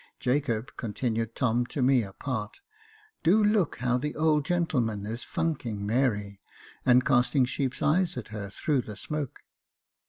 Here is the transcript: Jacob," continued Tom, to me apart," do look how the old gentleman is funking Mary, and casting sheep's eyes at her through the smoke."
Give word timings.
Jacob," 0.19 0.71
continued 0.77 1.35
Tom, 1.35 1.63
to 1.63 1.79
me 1.83 2.01
apart," 2.01 2.59
do 3.23 3.43
look 3.43 3.75
how 3.77 3.99
the 3.99 4.15
old 4.15 4.43
gentleman 4.43 5.05
is 5.05 5.23
funking 5.23 5.85
Mary, 5.85 6.41
and 6.83 7.05
casting 7.05 7.45
sheep's 7.45 7.83
eyes 7.83 8.17
at 8.17 8.29
her 8.29 8.49
through 8.49 8.81
the 8.81 8.97
smoke." 8.97 9.41